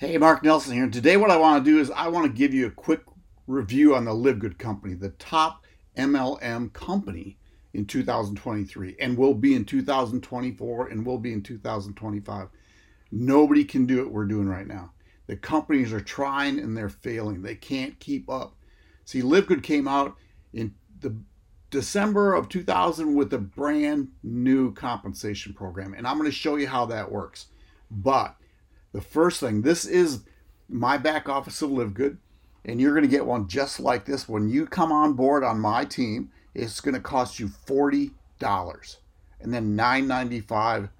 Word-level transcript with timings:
Hey, 0.00 0.16
Mark 0.16 0.44
Nelson 0.44 0.74
here. 0.74 0.88
Today, 0.88 1.16
what 1.16 1.32
I 1.32 1.36
want 1.36 1.64
to 1.64 1.68
do 1.68 1.80
is 1.80 1.90
I 1.90 2.06
want 2.06 2.24
to 2.24 2.32
give 2.32 2.54
you 2.54 2.68
a 2.68 2.70
quick 2.70 3.00
review 3.48 3.96
on 3.96 4.04
the 4.04 4.12
LiveGood 4.12 4.56
Company, 4.56 4.94
the 4.94 5.08
top 5.08 5.66
MLM 5.96 6.72
company 6.72 7.36
in 7.74 7.84
2023, 7.84 8.94
and 9.00 9.18
will 9.18 9.34
be 9.34 9.56
in 9.56 9.64
2024, 9.64 10.86
and 10.86 11.04
will 11.04 11.18
be 11.18 11.32
in 11.32 11.42
2025. 11.42 12.46
Nobody 13.10 13.64
can 13.64 13.86
do 13.86 14.04
what 14.04 14.12
we're 14.12 14.26
doing 14.26 14.48
right 14.48 14.68
now. 14.68 14.92
The 15.26 15.34
companies 15.34 15.92
are 15.92 16.00
trying 16.00 16.60
and 16.60 16.76
they're 16.76 16.88
failing. 16.88 17.42
They 17.42 17.56
can't 17.56 17.98
keep 17.98 18.30
up. 18.30 18.54
See, 19.04 19.20
LiveGood 19.20 19.64
came 19.64 19.88
out 19.88 20.14
in 20.52 20.76
the 21.00 21.16
December 21.70 22.34
of 22.34 22.48
2000 22.48 23.16
with 23.16 23.32
a 23.32 23.38
brand 23.38 24.12
new 24.22 24.72
compensation 24.74 25.54
program, 25.54 25.94
and 25.94 26.06
I'm 26.06 26.18
going 26.18 26.30
to 26.30 26.36
show 26.36 26.54
you 26.54 26.68
how 26.68 26.86
that 26.86 27.10
works. 27.10 27.46
But 27.90 28.36
the 28.92 29.00
first 29.00 29.40
thing, 29.40 29.62
this 29.62 29.84
is 29.84 30.24
my 30.68 30.96
back 30.96 31.28
office 31.28 31.62
of 31.62 31.70
LiveGood, 31.70 32.18
and 32.64 32.80
you're 32.80 32.92
going 32.92 33.02
to 33.02 33.08
get 33.08 33.26
one 33.26 33.48
just 33.48 33.80
like 33.80 34.04
this. 34.04 34.28
When 34.28 34.48
you 34.48 34.66
come 34.66 34.92
on 34.92 35.14
board 35.14 35.44
on 35.44 35.60
my 35.60 35.84
team, 35.84 36.30
it's 36.54 36.80
going 36.80 36.94
to 36.94 37.00
cost 37.00 37.38
you 37.38 37.48
$40 37.48 38.10
and 39.40 39.54
then 39.54 39.76
$9.95 39.76 40.90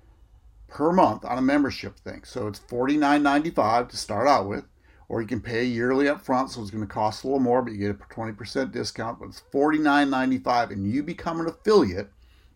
per 0.69 0.93
month 0.93 1.24
on 1.24 1.38
a 1.38 1.43
membership 1.43 1.98
thing. 2.01 2.23
So 2.24 2.46
it's 2.46 2.60
$49.95 2.60 3.88
to 3.88 3.96
start 3.96 4.29
out 4.29 4.48
with, 4.48 4.65
or 5.09 5.20
you 5.20 5.27
can 5.27 5.41
pay 5.41 5.65
yearly 5.65 6.09
up 6.09 6.24
front, 6.24 6.51
so 6.51 6.60
it's 6.60 6.70
going 6.70 6.87
to 6.87 6.93
cost 6.93 7.24
a 7.24 7.27
little 7.27 7.41
more, 7.41 7.62
but 7.62 7.73
you 7.73 7.79
get 7.79 7.91
a 7.91 7.95
20% 7.95 8.70
discount. 8.73 9.18
But 9.18 9.30
it's 9.30 9.43
$49.95, 9.52 10.70
and 10.70 10.87
you 10.91 11.02
become 11.02 11.41
an 11.41 11.46
affiliate, 11.46 12.10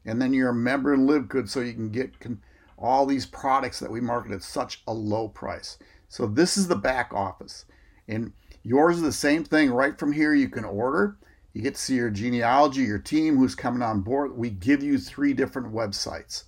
and 0.05 0.21
then 0.21 0.33
you're 0.33 0.51
a 0.51 0.55
member 0.55 0.95
in 0.95 1.07
LiveGood, 1.07 1.49
so 1.49 1.61
you 1.61 1.73
can 1.73 1.91
get 1.91 2.13
all 2.83 3.07
these 3.07 3.27
products 3.27 3.79
that 3.81 3.91
we 3.91 4.01
market 4.01 4.33
at 4.33 4.43
such 4.43 4.83
a 4.87 4.93
low 4.93 5.29
price. 5.29 5.79
So 6.09 6.27
this 6.27 6.57
is 6.57 6.69
the 6.69 6.77
back 6.77 7.13
office. 7.15 7.65
And 8.09 8.33
yours 8.63 8.97
is 8.97 9.03
the 9.03 9.13
same 9.13 9.45
thing 9.45 9.71
right 9.71 9.99
from 9.99 10.13
here. 10.13 10.35
You 10.35 10.49
can 10.49 10.65
order. 10.65 11.17
You 11.53 11.63
get 11.63 11.75
to 11.75 11.81
see 11.81 11.97
your 11.97 12.11
genealogy, 12.11 12.83
your 12.83 12.99
team, 12.99 13.37
who's 13.37 13.55
coming 13.55 13.83
on 13.83 14.01
board. 14.01 14.37
We 14.37 14.51
give 14.51 14.83
you 14.83 14.99
three 14.99 15.35
different 15.35 15.73
websites. 15.73 16.45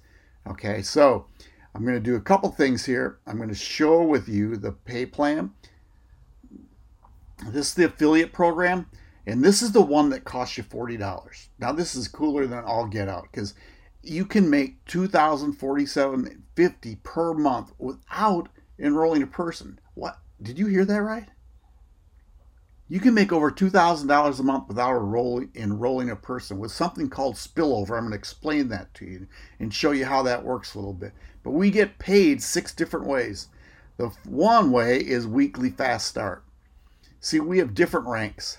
Okay, 0.47 0.83
so 0.83 1.27
I'm 1.75 1.83
going 1.83 1.97
to 1.97 2.01
do 2.01 2.17
a 2.17 2.21
couple 2.21 2.51
things 2.51 2.85
here. 2.85 3.19
I'm 3.27 3.37
going 3.37 3.49
to 3.49 3.55
show 3.55 4.03
with 4.03 4.29
you 4.29 4.57
the 4.57 4.73
pay 4.73 5.07
plan. 5.07 5.53
This 7.49 7.69
is 7.69 7.75
the 7.75 7.87
affiliate 7.87 8.33
program, 8.33 8.87
and 9.27 9.43
this 9.43 9.61
is 9.61 9.73
the 9.73 9.83
one 9.83 10.09
that 10.11 10.25
costs 10.25 10.57
you 10.57 10.65
$40. 10.65 11.49
Now, 11.59 11.73
this 11.73 11.95
is 11.95 12.09
cooler 12.09 12.47
than 12.47 12.65
all 12.65 12.87
get 12.87 13.09
out 13.09 13.29
because 13.31 13.55
you 14.05 14.25
can 14.25 14.51
make 14.51 14.85
2047.50 14.87 17.03
per 17.03 17.35
month 17.35 17.73
without 17.79 18.49
enrolling 18.79 19.23
a 19.23 19.27
person. 19.27 19.79
What? 19.95 20.19
Did 20.43 20.59
you 20.59 20.67
hear 20.67 20.85
that 20.85 21.03
right? 21.03 21.29
You 22.87 23.01
can 23.01 23.15
make 23.15 23.33
over 23.33 23.51
$2,000 23.51 24.39
a 24.39 24.43
month 24.43 24.69
without 24.69 24.97
enrolling, 24.97 25.51
enrolling 25.55 26.11
a 26.11 26.17
person 26.17 26.59
with 26.59 26.71
something 26.71 27.09
called 27.09 27.37
spillover. 27.37 27.97
I'm 27.97 28.03
going 28.03 28.11
to 28.11 28.17
explain 28.17 28.69
that 28.69 28.93
to 28.95 29.07
you 29.07 29.27
and 29.59 29.73
show 29.73 29.93
you 29.93 30.05
how 30.05 30.23
that 30.25 30.45
works 30.45 30.75
a 30.75 30.79
little 30.79 30.93
bit. 30.93 31.13
But 31.43 31.53
we 31.53 31.71
get 31.71 31.99
paid 31.99 32.43
six 32.43 32.75
different 32.75 33.07
ways. 33.07 33.49
The 33.97 34.09
one 34.25 34.71
way 34.71 34.99
is 34.99 35.27
weekly 35.27 35.71
fast 35.71 36.09
start. 36.09 36.45
See, 37.21 37.41
we 37.41 37.57
have 37.59 37.75
different 37.75 38.07
ranks. 38.07 38.59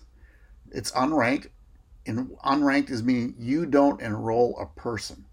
It's 0.71 0.91
unranked, 0.93 1.49
and 2.07 2.31
unranked 2.43 2.89
is 2.89 3.03
meaning 3.03 3.35
you 3.37 3.67
don't 3.67 4.01
enroll 4.01 4.57
a 4.59 4.65
person. 4.65 5.25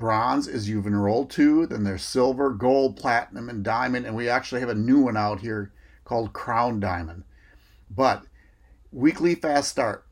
Bronze 0.00 0.48
is 0.48 0.68
you've 0.68 0.86
enrolled 0.86 1.30
two, 1.30 1.66
then 1.66 1.84
there's 1.84 2.02
silver, 2.02 2.50
gold, 2.50 2.96
platinum, 2.96 3.48
and 3.48 3.62
diamond, 3.62 4.06
and 4.06 4.16
we 4.16 4.28
actually 4.28 4.60
have 4.60 4.70
a 4.70 4.74
new 4.74 5.00
one 5.00 5.16
out 5.16 5.40
here 5.40 5.72
called 6.04 6.32
Crown 6.32 6.80
Diamond. 6.80 7.22
But 7.88 8.24
weekly 8.90 9.36
fast 9.36 9.68
start. 9.70 10.04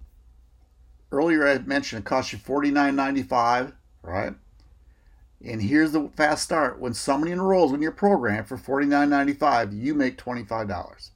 Earlier 1.11 1.49
I 1.49 1.59
mentioned 1.59 2.03
it 2.03 2.05
costs 2.05 2.33
you 2.33 2.39
$49.95, 2.39 3.73
right? 4.03 4.35
And 5.45 5.63
here's 5.63 5.93
the 5.93 6.11
fast 6.17 6.45
start. 6.45 6.79
When 6.79 6.95
somebody 6.95 7.33
enrolls 7.33 7.73
in 7.73 7.83
your 7.83 7.93
program 7.93 8.45
for 8.45 8.59
$49.95, 8.59 9.81
you 9.81 9.95
make 9.95 10.19
$25. 10.19 11.11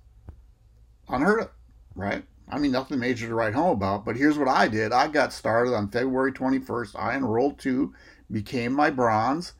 Unheard 1.08 1.41
of, 1.41 1.50
right? 1.94 2.25
I 2.48 2.58
mean, 2.58 2.72
nothing 2.72 2.98
major 2.98 3.26
to 3.26 3.34
write 3.34 3.54
home 3.54 3.72
about, 3.72 4.04
but 4.04 4.16
here's 4.16 4.38
what 4.38 4.48
I 4.48 4.69
did. 4.69 4.92
I 4.92 5.08
got 5.08 5.32
started 5.32 5.75
on 5.75 5.88
February 5.88 6.32
21st. 6.32 6.98
I 6.98 7.16
enrolled 7.16 7.58
two 7.58 7.94
became 8.30 8.72
my 8.72 8.90
bronze, 8.90 9.52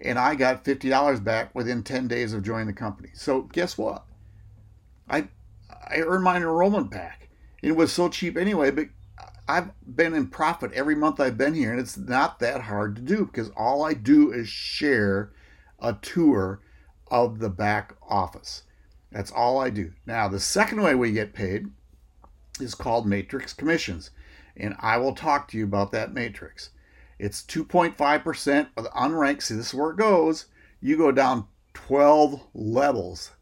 and 0.00 0.18
I 0.18 0.34
got 0.34 0.64
$50 0.64 1.22
back 1.22 1.54
within 1.54 1.82
10 1.82 2.08
days 2.08 2.32
of 2.32 2.42
joining 2.42 2.68
the 2.68 2.72
company. 2.72 3.10
So 3.14 3.42
guess 3.42 3.76
what? 3.76 4.04
I 5.08 5.28
I 5.90 6.00
earned 6.00 6.24
my 6.24 6.36
enrollment 6.36 6.90
back. 6.90 7.28
It 7.62 7.72
was 7.72 7.92
so 7.92 8.08
cheap 8.08 8.36
anyway, 8.36 8.70
but 8.70 8.88
I've 9.48 9.70
been 9.96 10.14
in 10.14 10.28
profit 10.28 10.72
every 10.72 10.94
month 10.94 11.18
I've 11.18 11.38
been 11.38 11.54
here, 11.54 11.70
and 11.70 11.80
it's 11.80 11.96
not 11.96 12.38
that 12.40 12.62
hard 12.62 12.96
to 12.96 13.02
do 13.02 13.24
because 13.24 13.50
all 13.56 13.82
I 13.84 13.94
do 13.94 14.30
is 14.30 14.48
share 14.48 15.32
a 15.80 15.94
tour 15.94 16.60
of 17.10 17.38
the 17.38 17.48
back 17.48 17.94
office. 18.06 18.64
That's 19.10 19.30
all 19.30 19.58
I 19.58 19.70
do. 19.70 19.92
Now, 20.04 20.28
the 20.28 20.40
second 20.40 20.82
way 20.82 20.94
we 20.94 21.12
get 21.12 21.32
paid 21.32 21.68
is 22.60 22.74
called 22.74 23.06
matrix 23.06 23.54
commissions, 23.54 24.10
and 24.56 24.76
I 24.80 24.98
will 24.98 25.14
talk 25.14 25.48
to 25.48 25.58
you 25.58 25.64
about 25.64 25.92
that 25.92 26.12
matrix. 26.12 26.70
It's 27.18 27.42
2.5% 27.42 28.68
of 28.76 28.84
the 28.84 28.90
unranked. 28.90 29.42
See, 29.42 29.54
this 29.54 29.68
is 29.68 29.74
where 29.74 29.90
it 29.90 29.96
goes. 29.96 30.46
You 30.80 30.96
go 30.96 31.10
down 31.12 31.46
12 31.74 32.40
levels. 32.54 33.32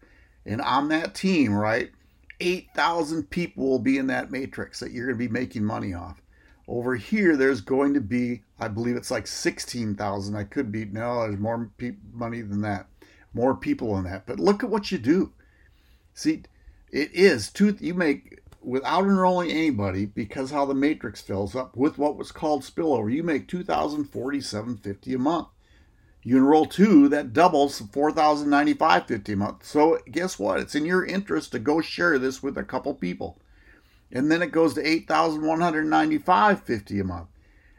And 0.45 0.61
on 0.61 0.89
that 0.89 1.15
team, 1.15 1.53
right, 1.53 1.91
8,000 2.41 3.31
people 3.31 3.69
will 3.69 3.79
be 3.79 3.99
in 3.99 4.07
that 4.09 4.31
matrix 4.31 4.81
that 4.81 4.93
you're 4.93 5.07
going 5.07 5.19
to 5.19 5.29
be 5.29 5.33
making 5.33 5.65
money 5.65 5.93
off. 5.93 6.23
Over 6.69 6.97
here, 6.97 7.37
there's 7.37 7.61
going 7.61 7.95
to 7.95 8.01
be, 8.01 8.43
I 8.59 8.69
believe 8.69 8.97
it's 8.97 9.11
like 9.11 9.27
16,000. 9.27 10.35
I 10.35 10.45
could 10.45 10.73
be, 10.73 10.85
no, 10.85 11.23
there's 11.23 11.39
more 11.39 11.71
pe- 11.79 11.97
money 12.13 12.43
than 12.43 12.61
that, 12.63 12.87
more 13.35 13.55
people 13.55 13.97
in 13.99 14.05
that. 14.05 14.27
But 14.27 14.41
look 14.41 14.65
at 14.65 14.71
what 14.71 14.91
you 14.91 14.99
do. 14.99 15.33
See, 16.15 16.43
it 16.91 17.13
is 17.13 17.51
two, 17.51 17.77
you 17.81 17.95
make 17.95 18.41
without 18.67 19.05
enrolling 19.05 19.51
anybody 19.51 20.05
because 20.05 20.51
how 20.51 20.67
the 20.67 20.75
matrix 20.75 21.21
fills 21.21 21.55
up 21.55 21.77
with 21.77 21.99
what 21.99 22.17
was 22.17 22.33
called 22.33 22.63
spillover. 22.63 23.13
You 23.13 23.23
make 23.23 23.47
2047.50 23.47 25.15
a 25.15 25.19
month. 25.19 25.47
You 26.25 26.39
enroll 26.39 26.67
two 26.67 27.09
that 27.11 27.33
doubles 27.33 27.81
4095.50 27.81 29.33
a 29.33 29.37
month. 29.37 29.65
So 29.65 30.01
guess 30.11 30.41
what? 30.41 30.59
It's 30.59 30.75
in 30.75 30.85
your 30.85 31.07
interest 31.07 31.53
to 31.53 31.61
go 31.61 31.81
share 31.81 32.19
this 32.19 32.43
with 32.43 32.59
a 32.59 32.65
couple 32.65 32.93
people. 32.95 33.39
And 34.11 34.33
then 34.33 34.43
it 34.43 34.51
goes 34.51 34.75
to 34.75 34.83
8195.50 34.83 37.01
a 37.01 37.05
month. 37.05 37.29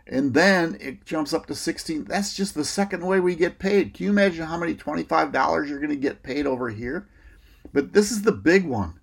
And 0.07 0.33
then 0.33 0.77
it 0.79 1.03
jumps 1.03 1.33
up 1.33 1.47
to 1.47 1.55
16 1.55 2.05
that's 2.05 2.33
just 2.33 2.55
the 2.55 2.63
second 2.63 3.05
way 3.05 3.19
we 3.19 3.35
get 3.35 3.59
paid. 3.59 3.93
Can 3.93 4.05
you 4.05 4.11
imagine 4.11 4.45
how 4.45 4.55
many 4.55 4.73
$25 4.73 5.67
you're 5.67 5.79
going 5.79 5.89
to 5.89 5.97
get 5.97 6.23
paid 6.23 6.47
over 6.47 6.69
here? 6.69 7.09
But 7.73 7.91
this 7.91 8.09
is 8.09 8.21
the 8.21 8.31
big 8.31 8.63
one 8.63 9.01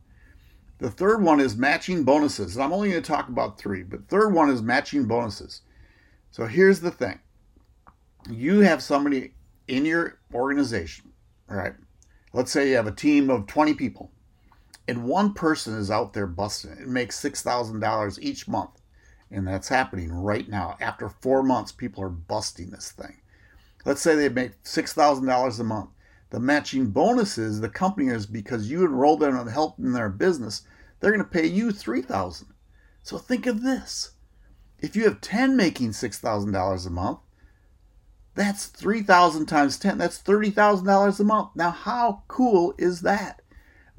the 0.84 0.90
third 0.90 1.22
one 1.22 1.40
is 1.40 1.56
matching 1.56 2.04
bonuses. 2.04 2.56
And 2.56 2.62
I'm 2.62 2.72
only 2.74 2.90
going 2.90 3.02
to 3.02 3.08
talk 3.10 3.30
about 3.30 3.56
three, 3.56 3.82
but 3.82 4.06
third 4.06 4.34
one 4.34 4.50
is 4.50 4.60
matching 4.60 5.06
bonuses. 5.06 5.62
So 6.30 6.44
here's 6.44 6.80
the 6.80 6.90
thing. 6.90 7.20
You 8.30 8.60
have 8.60 8.82
somebody 8.82 9.32
in 9.66 9.86
your 9.86 10.18
organization, 10.34 11.10
all 11.50 11.56
right? 11.56 11.72
Let's 12.34 12.52
say 12.52 12.68
you 12.68 12.76
have 12.76 12.86
a 12.86 12.92
team 12.92 13.30
of 13.30 13.46
20 13.46 13.72
people, 13.72 14.12
and 14.86 15.04
one 15.04 15.32
person 15.32 15.74
is 15.78 15.90
out 15.90 16.12
there 16.12 16.26
busting 16.26 16.72
it. 16.72 16.86
Makes 16.86 17.18
$6,000 17.18 18.18
each 18.20 18.46
month. 18.46 18.82
And 19.30 19.48
that's 19.48 19.68
happening 19.68 20.12
right 20.12 20.50
now. 20.50 20.76
After 20.82 21.08
four 21.08 21.42
months, 21.42 21.72
people 21.72 22.04
are 22.04 22.10
busting 22.10 22.68
this 22.68 22.90
thing. 22.90 23.22
Let's 23.86 24.02
say 24.02 24.16
they 24.16 24.28
make 24.28 24.62
$6,000 24.64 25.60
a 25.60 25.64
month. 25.64 25.88
The 26.28 26.40
matching 26.40 26.88
bonuses, 26.88 27.62
the 27.62 27.70
company 27.70 28.08
is 28.08 28.26
because 28.26 28.70
you 28.70 28.84
enrolled 28.84 29.20
them 29.20 29.34
and 29.34 29.48
helped 29.48 29.78
in 29.78 29.92
their 29.92 30.10
business, 30.10 30.66
they're 31.04 31.12
going 31.12 31.22
to 31.22 31.30
pay 31.30 31.46
you 31.46 31.70
3000 31.70 32.48
So 33.02 33.18
think 33.18 33.44
of 33.44 33.62
this. 33.62 34.12
If 34.78 34.96
you 34.96 35.04
have 35.04 35.20
10 35.20 35.54
making 35.54 35.90
$6,000 35.90 36.86
a 36.86 36.90
month, 36.90 37.18
that's 38.34 38.66
3000 38.68 39.44
times 39.44 39.78
10. 39.78 39.98
That's 39.98 40.22
$30,000 40.22 41.20
a 41.20 41.24
month. 41.24 41.50
Now, 41.56 41.72
how 41.72 42.22
cool 42.26 42.72
is 42.78 43.02
that? 43.02 43.42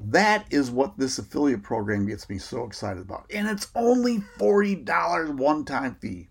That 0.00 0.46
is 0.50 0.68
what 0.68 0.98
this 0.98 1.16
affiliate 1.20 1.62
program 1.62 2.08
gets 2.08 2.28
me 2.28 2.38
so 2.38 2.64
excited 2.64 3.02
about. 3.02 3.30
And 3.32 3.46
it's 3.46 3.68
only 3.76 4.18
$40 4.38 5.36
one 5.36 5.64
time 5.64 5.94
fee, 6.00 6.28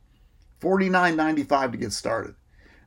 $49.95 0.60 1.72
to 1.72 1.78
get 1.78 1.94
started. 1.94 2.36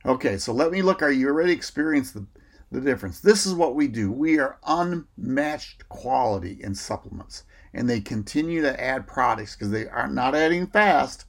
Okay, 0.05 0.37
so 0.37 0.52
let 0.52 0.73
me 0.73 0.82
look. 0.82 1.00
Are 1.00 1.11
you 1.11 1.29
already 1.29 1.52
experienced 1.52 2.12
the 2.12 2.26
the 2.70 2.81
difference. 2.81 3.20
This 3.20 3.46
is 3.46 3.55
what 3.55 3.75
we 3.75 3.88
do. 3.88 4.12
We 4.12 4.38
are 4.38 4.58
unmatched 4.67 5.88
quality 5.88 6.58
in 6.62 6.75
supplements, 6.75 7.44
and 7.72 7.88
they 7.88 8.00
continue 8.00 8.62
to 8.62 8.80
add 8.82 9.06
products 9.06 9.54
because 9.54 9.70
they 9.70 9.86
are 9.88 10.08
not 10.08 10.34
adding 10.34 10.66
fast 10.66 11.24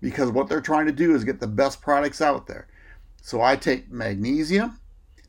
because 0.00 0.30
what 0.30 0.48
they're 0.48 0.60
trying 0.60 0.86
to 0.86 0.92
do 0.92 1.14
is 1.14 1.24
get 1.24 1.40
the 1.40 1.46
best 1.46 1.80
products 1.80 2.20
out 2.20 2.46
there. 2.46 2.68
So 3.22 3.42
I 3.42 3.56
take 3.56 3.90
magnesium, 3.90 4.80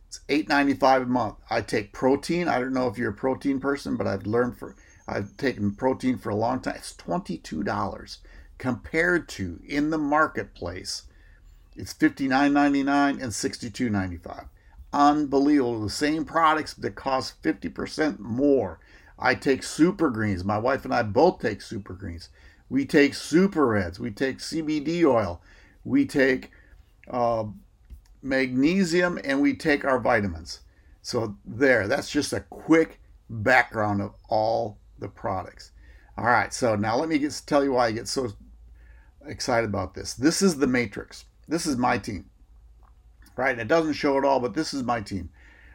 It's 0.08 0.22
$8.95 0.30 1.04
a 1.04 1.06
month. 1.06 1.36
I 1.50 1.62
take 1.62 1.94
protein. 1.94 2.48
I 2.48 2.60
don't 2.60 2.74
know 2.74 2.88
if 2.88 2.98
you're 2.98 3.12
a 3.12 3.14
protein 3.14 3.60
person, 3.60 3.98
but 3.98 4.08
I've 4.08 4.26
learned 4.26 4.58
for 4.58 4.76
I've 5.08 5.36
taken 5.36 5.76
protein 5.76 6.18
for 6.18 6.30
a 6.30 6.36
long 6.36 6.62
time. 6.62 6.76
It's 6.78 6.96
$22 6.96 8.18
compared 8.58 9.28
to 9.30 9.60
in 9.68 9.90
the 9.90 9.98
marketplace. 9.98 11.04
It's 11.76 11.94
$59.99 11.94 13.22
and 13.22 13.32
$62.95. 13.32 14.48
Unbelievable. 14.94 15.82
The 15.82 15.90
same 15.90 16.26
products 16.26 16.74
that 16.76 16.96
cost 16.96 17.42
50% 17.44 18.20
more. 18.20 18.80
I 19.22 19.36
take 19.36 19.64
super 19.64 20.10
greens. 20.10 20.44
My 20.44 20.58
wife 20.58 20.84
and 20.84 20.94
I 20.94 21.04
both 21.04 21.40
take 21.40 21.62
super 21.62 21.94
greens. 21.94 22.30
We 22.70 22.86
take 22.86 23.14
super 23.14 23.68
reds. 23.68 24.00
We 24.00 24.12
take 24.12 24.40
CBD 24.40 25.04
oil. 25.04 25.42
We 25.84 26.06
take 26.06 26.52
uh, 27.10 27.46
magnesium 28.24 29.20
and 29.24 29.42
we 29.42 29.56
take 29.56 29.86
our 29.86 30.00
vitamins. 30.00 30.62
So, 31.04 31.36
there, 31.46 31.88
that's 31.88 32.10
just 32.10 32.34
a 32.34 32.42
quick 32.42 33.00
background 33.30 34.02
of 34.02 34.14
all 34.30 34.78
the 35.00 35.08
products. 35.08 35.72
All 36.18 36.26
right, 36.26 36.54
so 36.54 36.76
now 36.76 36.96
let 36.98 37.10
me 37.10 37.18
get, 37.18 37.42
tell 37.46 37.64
you 37.64 37.74
why 37.74 37.88
I 37.88 37.92
get 37.92 38.08
so 38.08 38.30
excited 39.26 39.70
about 39.70 39.94
this. 39.94 40.14
This 40.14 40.42
is 40.42 40.58
the 40.58 40.68
matrix. 40.68 41.26
This 41.48 41.66
is 41.66 41.78
my 41.78 41.98
team, 41.98 42.30
right? 43.36 43.58
It 43.58 43.68
doesn't 43.68 43.94
show 43.94 44.18
it 44.18 44.26
all, 44.26 44.40
but 44.40 44.54
this 44.54 44.74
is 44.74 44.84
my 44.84 45.02
team. 45.02 45.30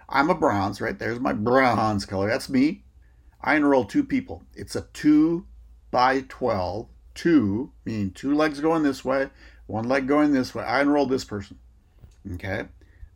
I'm 0.08 0.30
a 0.30 0.34
bronze, 0.34 0.80
right? 0.80 0.98
There's 0.98 1.18
my 1.18 1.32
bronze 1.32 2.06
color. 2.06 2.28
That's 2.28 2.48
me. 2.48 2.84
I 3.40 3.56
enroll 3.56 3.84
two 3.84 4.04
people. 4.04 4.44
It's 4.54 4.76
a 4.76 4.86
two 4.92 5.46
by 5.90 6.22
12, 6.28 6.88
two, 7.14 7.72
meaning 7.84 8.10
two 8.10 8.34
legs 8.34 8.60
going 8.60 8.82
this 8.82 9.04
way, 9.04 9.30
one 9.66 9.88
leg 9.88 10.06
going 10.06 10.32
this 10.32 10.54
way. 10.54 10.64
I 10.64 10.80
enroll 10.80 11.06
this 11.06 11.24
person. 11.24 11.58
Okay. 12.34 12.66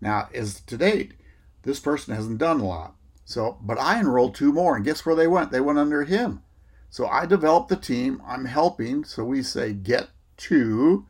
Now, 0.01 0.29
as 0.35 0.61
to 0.63 0.77
date, 0.77 1.15
this 1.63 1.81
person 1.81 2.15
hasn't 2.15 2.39
done 2.39 2.61
a 2.61 2.67
lot. 2.67 2.95
So, 3.25 3.59
but 3.61 3.79
I 3.79 4.01
enrolled 4.01 4.35
two 4.35 4.53
more, 4.53 4.77
and 4.77 4.85
guess 4.85 5.05
where 5.05 5.15
they 5.15 5.27
went? 5.27 5.53
They 5.53 5.61
went 5.61 5.79
under 5.79 6.05
him. 6.05 6.43
So 6.89 7.07
I 7.07 7.27
developed 7.27 7.69
the 7.69 7.77
team. 7.77 8.21
I'm 8.27 8.47
helping. 8.47 9.05
So 9.05 9.25
we 9.25 9.43
say 9.43 9.73
get 9.73 10.09
two 10.37 11.07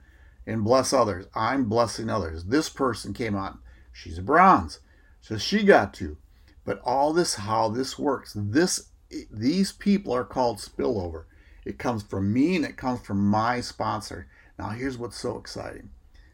and 0.46 0.64
bless 0.64 0.92
others. 0.92 1.26
I'm 1.34 1.64
blessing 1.64 2.10
others. 2.10 2.44
This 2.44 2.68
person 2.68 3.14
came 3.14 3.34
on. 3.34 3.60
She's 3.92 4.18
a 4.18 4.22
bronze. 4.22 4.80
So 5.20 5.38
she 5.38 5.64
got 5.64 5.94
two. 5.94 6.18
But 6.64 6.80
all 6.84 7.12
this, 7.12 7.36
how 7.36 7.68
this 7.68 7.98
works, 7.98 8.34
this 8.36 8.89
these 9.30 9.72
people 9.72 10.12
are 10.12 10.24
called 10.24 10.58
spillover. 10.58 11.24
It 11.64 11.78
comes 11.78 12.02
from 12.02 12.32
me 12.32 12.56
and 12.56 12.64
it 12.64 12.76
comes 12.76 13.00
from 13.00 13.24
my 13.24 13.60
sponsor. 13.60 14.28
Now 14.58 14.70
here's 14.70 14.98
what's 14.98 15.18
so 15.18 15.36
exciting. 15.36 15.90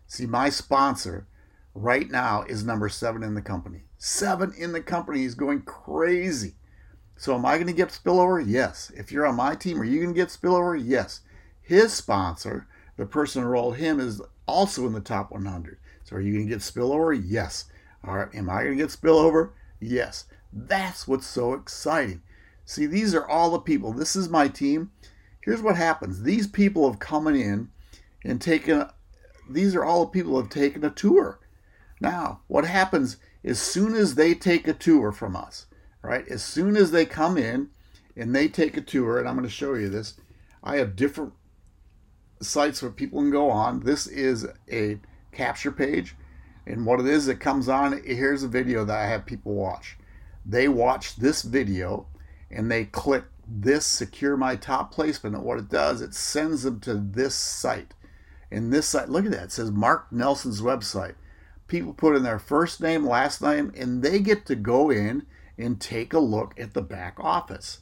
See, 0.06 0.26
my 0.26 0.50
sponsor 0.50 1.26
right 1.74 2.10
now 2.10 2.42
is 2.42 2.64
number 2.64 2.88
seven 2.88 3.22
in 3.22 3.34
the 3.34 3.42
company. 3.42 3.82
Seven 3.98 4.52
in 4.56 4.72
the 4.72 4.80
company. 4.80 5.20
He's 5.20 5.34
going 5.34 5.62
crazy. 5.62 6.54
So 7.16 7.34
am 7.34 7.46
I 7.46 7.56
going 7.56 7.66
to 7.66 7.72
get 7.72 7.88
spillover? 7.88 8.42
Yes. 8.46 8.92
If 8.94 9.10
you're 9.10 9.26
on 9.26 9.36
my 9.36 9.54
team, 9.54 9.80
are 9.80 9.84
you 9.84 10.02
going 10.02 10.14
to 10.14 10.20
get 10.20 10.28
spillover? 10.28 10.80
Yes. 10.82 11.20
His 11.62 11.92
sponsor, 11.92 12.66
the 12.96 13.06
person 13.06 13.42
who 13.42 13.48
enrolled 13.48 13.76
him, 13.76 13.98
is 13.98 14.20
also 14.46 14.86
in 14.86 14.92
the 14.92 15.00
top 15.00 15.32
100. 15.32 15.78
So 16.04 16.16
are 16.16 16.20
you 16.20 16.34
going 16.34 16.46
to 16.46 16.52
get 16.52 16.60
spillover? 16.60 17.20
Yes. 17.24 17.64
All 18.04 18.16
right. 18.16 18.34
Am 18.34 18.50
I 18.50 18.64
going 18.64 18.76
to 18.76 18.82
get 18.82 18.90
spillover? 18.90 19.50
Yes. 19.80 20.26
That's 20.52 21.08
what's 21.08 21.26
so 21.26 21.54
exciting. 21.54 22.22
See, 22.66 22.84
these 22.84 23.14
are 23.14 23.26
all 23.26 23.50
the 23.50 23.60
people. 23.60 23.92
This 23.92 24.16
is 24.16 24.28
my 24.28 24.48
team. 24.48 24.90
Here's 25.40 25.62
what 25.62 25.76
happens. 25.76 26.22
These 26.22 26.48
people 26.48 26.90
have 26.90 26.98
come 26.98 27.28
in 27.28 27.70
and 28.24 28.40
taken. 28.40 28.86
These 29.48 29.76
are 29.76 29.84
all 29.84 30.04
the 30.04 30.10
people 30.10 30.38
have 30.40 30.50
taken 30.50 30.84
a 30.84 30.90
tour. 30.90 31.38
Now, 32.00 32.40
what 32.48 32.66
happens 32.66 33.18
as 33.44 33.60
soon 33.60 33.94
as 33.94 34.16
they 34.16 34.34
take 34.34 34.66
a 34.66 34.72
tour 34.74 35.12
from 35.12 35.36
us, 35.36 35.66
right? 36.02 36.26
As 36.28 36.42
soon 36.42 36.76
as 36.76 36.90
they 36.90 37.06
come 37.06 37.38
in 37.38 37.70
and 38.16 38.34
they 38.34 38.48
take 38.48 38.76
a 38.76 38.80
tour, 38.80 39.18
and 39.18 39.28
I'm 39.28 39.36
going 39.36 39.46
to 39.46 39.50
show 39.50 39.74
you 39.74 39.88
this, 39.88 40.14
I 40.64 40.76
have 40.78 40.96
different 40.96 41.32
sites 42.42 42.82
where 42.82 42.90
people 42.90 43.20
can 43.20 43.30
go 43.30 43.48
on. 43.48 43.80
This 43.80 44.08
is 44.08 44.44
a 44.70 44.98
capture 45.30 45.70
page, 45.70 46.16
and 46.66 46.84
what 46.84 46.98
it 46.98 47.06
is, 47.06 47.28
it 47.28 47.38
comes 47.38 47.68
on. 47.68 48.02
Here's 48.04 48.42
a 48.42 48.48
video 48.48 48.84
that 48.84 48.98
I 48.98 49.06
have 49.06 49.24
people 49.24 49.54
watch. 49.54 49.96
They 50.44 50.66
watch 50.66 51.14
this 51.14 51.42
video 51.42 52.08
and 52.50 52.70
they 52.70 52.84
click 52.84 53.24
this 53.46 53.86
secure 53.86 54.36
my 54.36 54.56
top 54.56 54.92
placement, 54.92 55.36
and 55.36 55.44
what 55.44 55.58
it 55.58 55.68
does, 55.68 56.00
it 56.00 56.14
sends 56.14 56.62
them 56.62 56.80
to 56.80 56.94
this 56.94 57.34
site. 57.34 57.94
And 58.50 58.72
this 58.72 58.88
site, 58.88 59.08
look 59.08 59.24
at 59.24 59.32
that, 59.32 59.44
it 59.44 59.52
says 59.52 59.70
Mark 59.70 60.12
Nelson's 60.12 60.60
website 60.60 61.14
people 61.68 61.92
put 61.92 62.16
in 62.16 62.22
their 62.22 62.38
first 62.38 62.80
name, 62.80 63.06
last 63.06 63.42
name, 63.42 63.72
and 63.76 64.02
they 64.02 64.18
get 64.18 64.46
to 64.46 64.54
go 64.54 64.90
in 64.90 65.26
and 65.58 65.80
take 65.80 66.12
a 66.12 66.18
look 66.18 66.58
at 66.58 66.74
the 66.74 66.82
back 66.82 67.18
office. 67.18 67.80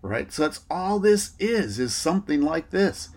Right? 0.00 0.32
So 0.32 0.42
that's 0.42 0.60
all 0.70 0.98
this 0.98 1.32
is, 1.38 1.78
is 1.78 1.94
something 1.94 2.40
like 2.40 2.70
this. 2.70 3.10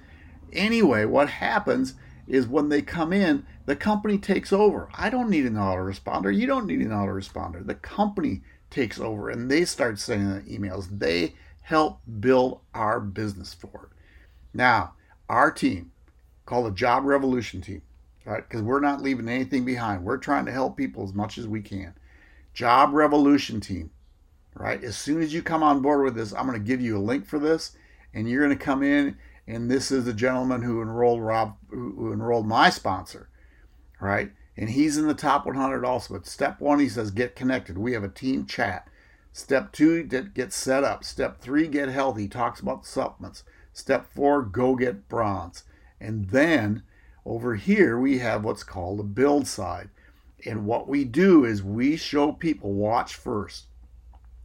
Anyway, 0.51 1.05
what 1.05 1.29
happens 1.29 1.94
is 2.27 2.47
when 2.47 2.69
they 2.69 2.81
come 2.81 3.13
in, 3.13 3.45
the 3.65 3.75
company 3.75 4.17
takes 4.17 4.51
over. 4.51 4.89
I 4.95 5.09
don't 5.09 5.29
need 5.29 5.45
an 5.45 5.53
autoresponder. 5.53 6.35
You 6.35 6.47
don't 6.47 6.65
need 6.65 6.81
an 6.81 6.89
autoresponder. 6.89 7.65
The 7.65 7.75
company 7.75 8.41
takes 8.71 9.00
over 9.00 9.29
and 9.29 9.51
they 9.51 9.65
start 9.65 10.00
sending 10.00 10.33
the 10.33 10.57
emails. 10.57 10.88
They 10.89 11.35
help 11.62 12.00
build 12.19 12.62
our 12.73 13.00
business 13.00 13.53
forward. 13.53 13.91
Now, 14.53 14.94
our 15.29 15.51
team, 15.51 15.91
called 16.45 16.65
the 16.65 16.71
Job 16.71 17.06
Revolution 17.06 17.62
Team, 17.62 17.81
right? 18.25 18.47
Because 18.47 18.62
we're 18.62 18.79
not 18.79 19.01
leaving 19.01 19.29
anything 19.29 19.63
behind. 19.63 20.03
We're 20.03 20.18
trying 20.18 20.45
to 20.47 20.51
help 20.51 20.75
people 20.75 21.03
as 21.03 21.13
much 21.13 21.38
as 21.38 21.47
we 21.47 21.62
can. 21.62 21.94
Job 22.53 22.94
Revolution 22.94 23.62
Team, 23.62 23.91
right? 24.56 24.83
As 24.83 24.97
soon 24.97 25.21
as 25.21 25.33
you 25.33 25.41
come 25.41 25.63
on 25.63 25.81
board 25.81 26.03
with 26.03 26.15
this, 26.15 26.33
I'm 26.33 26.47
going 26.47 26.59
to 26.59 26.68
give 26.68 26.81
you 26.81 26.97
a 26.97 27.00
link 27.00 27.25
for 27.25 27.39
this, 27.39 27.77
and 28.13 28.29
you're 28.29 28.45
going 28.45 28.57
to 28.57 28.63
come 28.63 28.83
in. 28.83 29.18
And 29.47 29.71
this 29.71 29.91
is 29.91 30.06
the 30.06 30.13
gentleman 30.13 30.62
who 30.62 30.81
enrolled 30.81 31.21
Rob, 31.21 31.56
who 31.69 32.12
enrolled 32.12 32.47
my 32.47 32.69
sponsor, 32.69 33.29
right? 34.00 34.31
And 34.57 34.69
he's 34.69 34.98
in 34.98 35.07
the 35.07 35.13
top 35.13 35.45
100 35.45 35.86
also. 35.86 36.15
But 36.15 36.27
step 36.27 36.59
one, 36.59 36.80
he 36.80 36.89
says, 36.89 37.12
get 37.12 37.36
connected. 37.36 37.77
We 37.77 37.94
have 37.94 38.03
a 38.03 38.09
team 38.09 38.45
chat. 38.45 38.88
Step 39.33 39.71
two, 39.71 40.03
get 40.03 40.51
set 40.51 40.83
up. 40.83 41.03
Step 41.03 41.39
three, 41.39 41.68
get 41.68 41.89
healthy. 41.89 42.27
Talks 42.27 42.59
about 42.59 42.86
supplements. 42.86 43.44
Step 43.71 44.06
four, 44.13 44.42
go 44.42 44.75
get 44.75 45.07
bronze. 45.07 45.63
And 46.00 46.30
then 46.30 46.83
over 47.25 47.56
here, 47.56 47.98
we 47.98 48.19
have 48.19 48.44
what's 48.44 48.63
called 48.63 49.00
a 49.00 49.03
build 49.03 49.48
side. 49.48 49.89
And 50.45 50.65
what 50.65 50.88
we 50.88 51.06
do 51.06 51.45
is 51.45 51.63
we 51.63 51.95
show 51.95 52.31
people, 52.31 52.74
watch 52.74 53.15
first, 53.15 53.65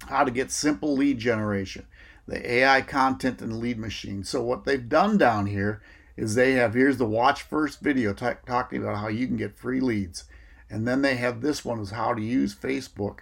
how 0.06 0.24
to 0.24 0.30
get 0.30 0.50
simple 0.50 0.94
lead 0.94 1.18
generation, 1.18 1.86
the 2.28 2.48
AI 2.50 2.82
content 2.82 3.40
and 3.40 3.58
lead 3.58 3.78
machine. 3.78 4.22
So, 4.22 4.42
what 4.42 4.64
they've 4.64 4.88
done 4.88 5.16
down 5.16 5.46
here 5.46 5.80
is 6.16 6.34
they 6.34 6.52
have 6.52 6.74
here's 6.74 6.96
the 6.96 7.06
watch 7.06 7.42
first 7.42 7.80
video 7.80 8.12
t- 8.12 8.26
talking 8.46 8.82
about 8.82 8.98
how 8.98 9.08
you 9.08 9.26
can 9.26 9.36
get 9.36 9.58
free 9.58 9.80
leads. 9.80 10.24
And 10.70 10.86
then 10.86 11.02
they 11.02 11.16
have 11.16 11.40
this 11.40 11.64
one 11.64 11.80
is 11.80 11.90
how 11.90 12.14
to 12.14 12.22
use 12.22 12.54
Facebook 12.54 13.18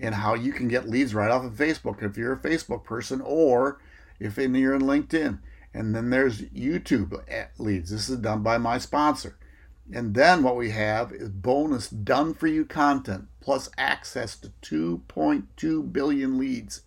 and 0.00 0.16
how 0.16 0.34
you 0.34 0.52
can 0.52 0.68
get 0.68 0.88
leads 0.88 1.14
right 1.14 1.30
off 1.30 1.44
of 1.44 1.52
Facebook 1.52 2.02
if 2.02 2.16
you're 2.16 2.32
a 2.32 2.38
Facebook 2.38 2.84
person 2.84 3.20
or 3.24 3.80
if 4.18 4.36
you're 4.36 4.74
in 4.74 4.82
LinkedIn. 4.82 5.38
And 5.74 5.94
then 5.94 6.10
there's 6.10 6.42
YouTube 6.42 7.22
leads. 7.58 7.90
This 7.90 8.08
is 8.08 8.18
done 8.18 8.42
by 8.42 8.58
my 8.58 8.78
sponsor. 8.78 9.36
And 9.92 10.14
then 10.14 10.42
what 10.42 10.56
we 10.56 10.70
have 10.70 11.12
is 11.12 11.28
bonus 11.28 11.88
done 11.88 12.34
for 12.34 12.46
you 12.46 12.64
content 12.64 13.28
plus 13.40 13.68
access 13.76 14.36
to 14.36 15.00
2.2 15.08 15.92
billion 15.92 16.38
leads. 16.38 16.82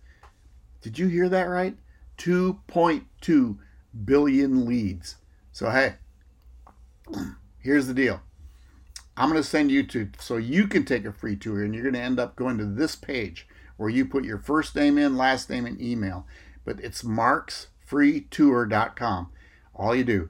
Did 0.82 1.00
you 1.00 1.08
hear 1.08 1.30
that 1.30 1.44
right? 1.44 1.78
2.2 2.18 3.58
billion 4.06 4.66
leads. 4.66 5.16
So, 5.56 5.70
hey, 5.70 5.94
here's 7.60 7.88
the 7.88 7.94
deal. 7.94 8.20
I'm 9.16 9.30
going 9.30 9.42
to 9.42 9.48
send 9.48 9.72
you 9.72 9.84
to 9.84 10.10
so 10.20 10.36
you 10.36 10.68
can 10.68 10.84
take 10.84 11.06
a 11.06 11.14
free 11.14 11.38
tour, 11.38 11.64
and 11.64 11.74
you're 11.74 11.84
going 11.84 11.94
to 11.94 12.02
end 12.02 12.20
up 12.20 12.36
going 12.36 12.58
to 12.58 12.66
this 12.66 12.98
page 12.98 13.48
where 13.78 13.88
you 13.88 14.06
put 14.06 14.26
your 14.26 14.38
first 14.38 14.76
name 14.76 14.98
in, 14.98 15.16
last 15.16 15.50
name, 15.50 15.66
and 15.66 15.82
email. 15.82 16.28
But 16.66 16.82
it's 16.82 17.06
Mark's 17.06 17.68
freetour.com. 17.86 19.32
All 19.74 19.96
you 19.96 20.04
do, 20.04 20.30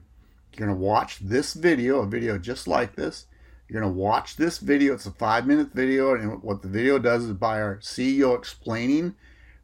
you're 0.52 0.64
going 0.64 0.70
to 0.70 0.76
watch 0.80 1.18
this 1.18 1.54
video, 1.54 2.02
a 2.02 2.06
video 2.06 2.38
just 2.38 2.68
like 2.68 2.94
this. 2.94 3.26
You're 3.68 3.80
going 3.80 3.92
to 3.92 4.00
watch 4.00 4.36
this 4.36 4.58
video. 4.58 4.94
It's 4.94 5.06
a 5.06 5.10
five 5.10 5.44
minute 5.44 5.72
video. 5.74 6.14
And 6.14 6.40
what 6.40 6.62
the 6.62 6.68
video 6.68 7.00
does 7.00 7.24
is 7.24 7.32
by 7.32 7.60
our 7.60 7.78
CEO 7.78 8.38
explaining 8.38 9.16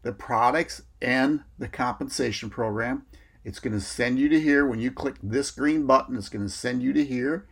the 0.02 0.12
products 0.12 0.83
and 1.00 1.45
the 1.61 1.69
compensation 1.69 2.50
program. 2.50 3.07
It's 3.44 3.61
going 3.61 3.72
to 3.72 3.80
send 3.80 4.18
you 4.18 4.28
to 4.28 4.40
here. 4.40 4.66
When 4.66 4.78
you 4.78 4.90
click 4.90 5.16
this 5.22 5.50
green 5.50 5.87
button, 5.87 6.16
it's 6.16 6.28
going 6.28 6.46
to 6.46 6.52
send 6.52 6.82
you 6.82 6.92
to 6.92 7.04
here. 7.04 7.46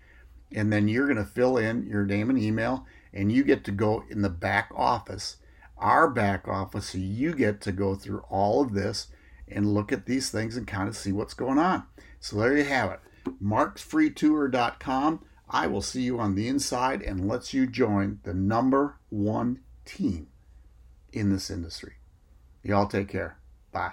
And 0.52 0.73
then 0.73 0.88
you're 0.88 1.06
going 1.06 1.16
to 1.16 1.25
fill 1.25 1.56
in 1.56 1.87
your 1.87 2.04
name 2.04 2.30
and 2.30 2.38
email. 2.38 2.87
And 3.12 3.32
you 3.32 3.42
get 3.42 3.64
to 3.64 3.73
go 3.73 4.04
in 4.09 4.23
the 4.23 4.30
back 4.30 4.70
office, 4.75 5.37
our 5.76 6.09
back 6.09 6.47
office. 6.47 6.90
So 6.90 6.99
you 6.99 7.35
get 7.35 7.61
to 7.62 7.73
go 7.73 7.94
through 7.94 8.25
all 8.28 8.62
of 8.62 8.73
this 8.73 9.09
and 9.49 9.75
look 9.75 9.92
at 9.92 10.06
these 10.06 10.30
things 10.30 10.56
and 10.56 10.66
kind 10.66 10.88
of 10.88 10.97
see 10.97 11.12
what's 11.12 11.35
going 11.35 11.59
on. 11.59 11.85
So 12.20 12.37
there 12.37 12.56
you 12.56 12.64
have 12.64 12.92
it. 12.92 13.00
marksfreetour.com. 13.42 15.25
I 15.52 15.66
will 15.66 15.82
see 15.82 16.02
you 16.02 16.20
on 16.20 16.37
the 16.37 16.47
inside 16.47 17.02
and 17.02 17.26
lets 17.26 17.52
you 17.52 17.66
join 17.66 18.20
the 18.23 18.35
number 18.35 19.00
one 19.09 19.61
team 19.85 20.28
in 21.12 21.30
this 21.30 21.50
industry. 21.50 21.94
Y'all 22.62 22.87
take 22.87 23.09
care. 23.09 23.38
Bye. 23.73 23.92